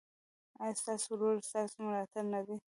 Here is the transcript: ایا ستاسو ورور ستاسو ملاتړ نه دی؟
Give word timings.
ایا 0.63 0.79
ستاسو 0.81 1.05
ورور 1.11 1.35
ستاسو 1.49 1.75
ملاتړ 1.85 2.23
نه 2.33 2.41
دی؟ 2.47 2.55